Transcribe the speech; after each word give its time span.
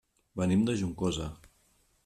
Venim 0.41 0.63
de 0.69 0.75
Juncosa. 0.81 1.31